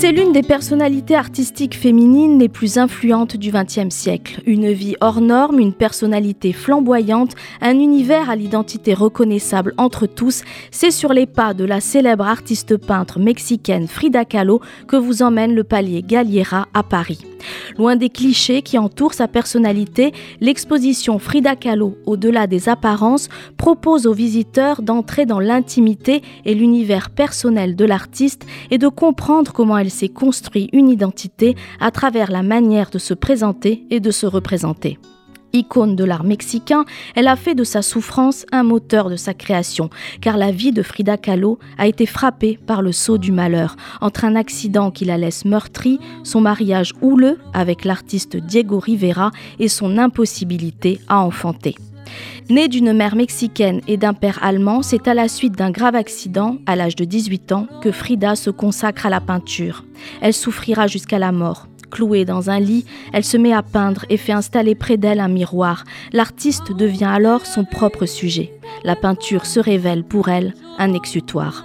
C'est 0.00 0.12
l'une 0.12 0.32
des 0.32 0.42
personnalités 0.42 1.14
artistiques 1.14 1.76
féminines 1.76 2.38
les 2.38 2.48
plus 2.48 2.78
influentes 2.78 3.36
du 3.36 3.52
XXe 3.52 3.94
siècle. 3.94 4.40
Une 4.46 4.72
vie 4.72 4.96
hors 5.02 5.20
norme, 5.20 5.60
une 5.60 5.74
personnalité 5.74 6.54
flamboyante, 6.54 7.34
un 7.60 7.78
univers 7.78 8.30
à 8.30 8.34
l'identité 8.34 8.94
reconnaissable 8.94 9.74
entre 9.76 10.06
tous, 10.06 10.42
c'est 10.70 10.90
sur 10.90 11.12
les 11.12 11.26
pas 11.26 11.52
de 11.52 11.66
la 11.66 11.82
célèbre 11.82 12.24
artiste 12.24 12.78
peintre 12.78 13.18
mexicaine 13.18 13.88
Frida 13.88 14.24
Kahlo 14.24 14.62
que 14.88 14.96
vous 14.96 15.20
emmène 15.20 15.54
le 15.54 15.64
palier 15.64 16.00
Galliera 16.00 16.66
à 16.72 16.82
Paris. 16.82 17.29
Loin 17.78 17.96
des 17.96 18.10
clichés 18.10 18.62
qui 18.62 18.78
entourent 18.78 19.14
sa 19.14 19.28
personnalité, 19.28 20.12
l'exposition 20.40 21.18
Frida 21.18 21.56
Kahlo, 21.56 21.96
au-delà 22.06 22.46
des 22.46 22.68
apparences, 22.68 23.28
propose 23.56 24.06
aux 24.06 24.12
visiteurs 24.12 24.82
d'entrer 24.82 25.26
dans 25.26 25.40
l'intimité 25.40 26.22
et 26.44 26.54
l'univers 26.54 27.10
personnel 27.10 27.76
de 27.76 27.84
l'artiste 27.84 28.46
et 28.70 28.78
de 28.78 28.88
comprendre 28.88 29.52
comment 29.52 29.78
elle 29.78 29.90
s'est 29.90 30.08
construit 30.08 30.68
une 30.72 30.88
identité 30.88 31.56
à 31.80 31.90
travers 31.90 32.30
la 32.30 32.42
manière 32.42 32.90
de 32.90 32.98
se 32.98 33.14
présenter 33.14 33.84
et 33.90 34.00
de 34.00 34.10
se 34.10 34.26
représenter. 34.26 34.98
Icône 35.52 35.96
de 35.96 36.04
l'art 36.04 36.24
mexicain, 36.24 36.84
elle 37.14 37.28
a 37.28 37.36
fait 37.36 37.54
de 37.54 37.64
sa 37.64 37.82
souffrance 37.82 38.46
un 38.52 38.62
moteur 38.62 39.10
de 39.10 39.16
sa 39.16 39.34
création, 39.34 39.90
car 40.20 40.36
la 40.36 40.50
vie 40.50 40.72
de 40.72 40.82
Frida 40.82 41.16
Kahlo 41.16 41.58
a 41.78 41.86
été 41.86 42.06
frappée 42.06 42.58
par 42.66 42.82
le 42.82 42.92
sceau 42.92 43.18
du 43.18 43.32
malheur, 43.32 43.76
entre 44.00 44.24
un 44.24 44.36
accident 44.36 44.90
qui 44.90 45.04
la 45.04 45.18
laisse 45.18 45.44
meurtrie, 45.44 45.98
son 46.22 46.40
mariage 46.40 46.92
houleux 47.00 47.38
avec 47.52 47.84
l'artiste 47.84 48.36
Diego 48.36 48.78
Rivera 48.78 49.30
et 49.58 49.68
son 49.68 49.98
impossibilité 49.98 51.00
à 51.08 51.20
enfanter. 51.20 51.74
Née 52.48 52.68
d'une 52.68 52.92
mère 52.92 53.14
mexicaine 53.14 53.80
et 53.86 53.96
d'un 53.96 54.14
père 54.14 54.38
allemand, 54.42 54.82
c'est 54.82 55.06
à 55.06 55.14
la 55.14 55.28
suite 55.28 55.56
d'un 55.56 55.70
grave 55.70 55.94
accident, 55.94 56.58
à 56.66 56.74
l'âge 56.74 56.96
de 56.96 57.04
18 57.04 57.52
ans, 57.52 57.66
que 57.82 57.92
Frida 57.92 58.34
se 58.34 58.50
consacre 58.50 59.06
à 59.06 59.10
la 59.10 59.20
peinture. 59.20 59.84
Elle 60.20 60.34
souffrira 60.34 60.86
jusqu'à 60.86 61.18
la 61.18 61.32
mort. 61.32 61.68
Clouée 61.90 62.24
dans 62.24 62.50
un 62.50 62.60
lit, 62.60 62.86
elle 63.12 63.24
se 63.24 63.36
met 63.36 63.52
à 63.52 63.62
peindre 63.62 64.04
et 64.08 64.16
fait 64.16 64.32
installer 64.32 64.74
près 64.74 64.96
d'elle 64.96 65.20
un 65.20 65.28
miroir. 65.28 65.84
L'artiste 66.12 66.72
devient 66.72 67.04
alors 67.04 67.46
son 67.46 67.64
propre 67.64 68.06
sujet. 68.06 68.52
La 68.84 68.96
peinture 68.96 69.46
se 69.46 69.60
révèle 69.60 70.04
pour 70.04 70.28
elle 70.28 70.54
un 70.78 70.92
exutoire. 70.94 71.64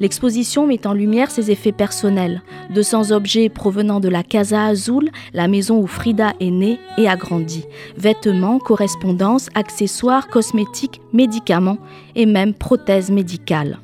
L'exposition 0.00 0.66
met 0.66 0.86
en 0.86 0.92
lumière 0.92 1.30
ses 1.30 1.50
effets 1.50 1.72
personnels, 1.72 2.42
200 2.74 3.12
objets 3.12 3.48
provenant 3.48 4.00
de 4.00 4.08
la 4.08 4.22
Casa 4.22 4.64
Azul, 4.64 5.10
la 5.32 5.48
maison 5.48 5.78
où 5.78 5.86
Frida 5.86 6.32
est 6.40 6.50
née 6.50 6.78
et 6.98 7.08
a 7.08 7.16
grandi. 7.16 7.64
Vêtements, 7.96 8.58
correspondances, 8.58 9.48
accessoires, 9.54 10.28
cosmétiques, 10.28 11.00
médicaments 11.12 11.78
et 12.14 12.26
même 12.26 12.54
prothèses 12.54 13.10
médicales. 13.10 13.78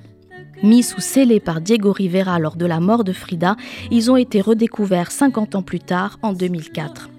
Mis 0.62 0.92
ou 0.96 1.00
scellés 1.00 1.38
par 1.38 1.60
Diego 1.60 1.92
Rivera 1.92 2.40
lors 2.40 2.56
de 2.56 2.66
la 2.66 2.80
mort 2.80 3.04
de 3.04 3.12
Frida, 3.12 3.56
ils 3.92 4.10
ont 4.10 4.16
été 4.16 4.40
redécouverts 4.40 5.12
50 5.12 5.54
ans 5.54 5.62
plus 5.62 5.78
tard, 5.78 6.18
en 6.22 6.32
2004. 6.32 7.10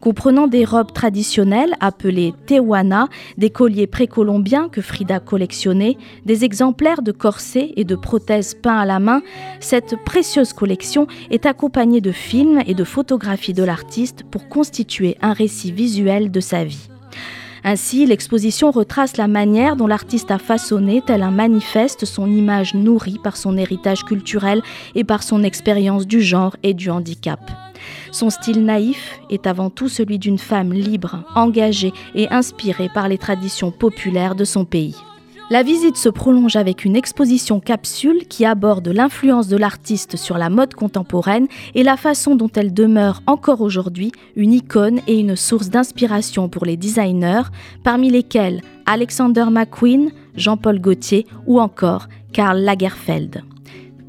Comprenant 0.00 0.48
des 0.48 0.64
robes 0.64 0.92
traditionnelles 0.92 1.74
appelées 1.78 2.34
tehuana, 2.46 3.08
des 3.36 3.50
colliers 3.50 3.86
précolombiens 3.86 4.68
que 4.68 4.80
Frida 4.80 5.20
collectionnait, 5.20 5.96
des 6.26 6.44
exemplaires 6.44 7.02
de 7.02 7.12
corsets 7.12 7.72
et 7.76 7.84
de 7.84 7.94
prothèses 7.94 8.54
peints 8.54 8.78
à 8.78 8.86
la 8.86 8.98
main, 8.98 9.22
cette 9.60 9.94
précieuse 10.04 10.52
collection 10.52 11.06
est 11.30 11.46
accompagnée 11.46 12.00
de 12.00 12.12
films 12.12 12.62
et 12.66 12.74
de 12.74 12.84
photographies 12.84 13.54
de 13.54 13.62
l'artiste 13.62 14.24
pour 14.28 14.48
constituer 14.48 15.16
un 15.20 15.34
récit 15.34 15.70
visuel 15.70 16.32
de 16.32 16.40
sa 16.40 16.64
vie. 16.64 16.88
Ainsi, 17.64 18.06
l'exposition 18.06 18.70
retrace 18.70 19.16
la 19.16 19.28
manière 19.28 19.76
dont 19.76 19.86
l'artiste 19.86 20.30
a 20.30 20.38
façonné, 20.38 21.02
tel 21.04 21.22
un 21.22 21.30
manifeste, 21.30 22.04
son 22.04 22.30
image 22.30 22.74
nourrie 22.74 23.18
par 23.22 23.36
son 23.36 23.56
héritage 23.56 24.04
culturel 24.04 24.62
et 24.94 25.04
par 25.04 25.22
son 25.22 25.42
expérience 25.42 26.06
du 26.06 26.20
genre 26.20 26.56
et 26.62 26.74
du 26.74 26.90
handicap. 26.90 27.40
Son 28.10 28.30
style 28.30 28.64
naïf 28.64 29.20
est 29.30 29.46
avant 29.46 29.70
tout 29.70 29.88
celui 29.88 30.18
d'une 30.18 30.38
femme 30.38 30.72
libre, 30.72 31.24
engagée 31.34 31.92
et 32.14 32.28
inspirée 32.30 32.90
par 32.92 33.08
les 33.08 33.18
traditions 33.18 33.70
populaires 33.70 34.34
de 34.34 34.44
son 34.44 34.64
pays. 34.64 34.96
La 35.50 35.62
visite 35.62 35.96
se 35.96 36.10
prolonge 36.10 36.56
avec 36.56 36.84
une 36.84 36.94
exposition 36.94 37.58
capsule 37.58 38.26
qui 38.28 38.44
aborde 38.44 38.86
l'influence 38.88 39.48
de 39.48 39.56
l'artiste 39.56 40.16
sur 40.16 40.36
la 40.36 40.50
mode 40.50 40.74
contemporaine 40.74 41.48
et 41.74 41.82
la 41.82 41.96
façon 41.96 42.36
dont 42.36 42.50
elle 42.54 42.74
demeure 42.74 43.22
encore 43.26 43.62
aujourd'hui 43.62 44.12
une 44.36 44.52
icône 44.52 45.00
et 45.06 45.18
une 45.18 45.36
source 45.36 45.70
d'inspiration 45.70 46.50
pour 46.50 46.66
les 46.66 46.76
designers, 46.76 47.44
parmi 47.82 48.10
lesquels 48.10 48.60
Alexander 48.84 49.46
McQueen, 49.50 50.10
Jean-Paul 50.36 50.80
Gaultier 50.80 51.26
ou 51.46 51.60
encore 51.60 52.08
Karl 52.34 52.58
Lagerfeld. 52.58 53.42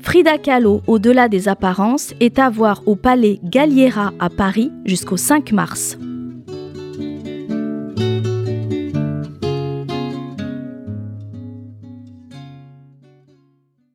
Frida 0.01 0.37
Kahlo, 0.37 0.81
au-delà 0.87 1.29
des 1.29 1.47
apparences, 1.47 2.13
est 2.19 2.37
à 2.37 2.49
voir 2.49 2.81
au 2.85 2.97
Palais 2.97 3.39
Galliera 3.45 4.11
à 4.19 4.29
Paris 4.29 4.71
jusqu'au 4.83 5.17
5 5.17 5.53
mars. 5.53 5.97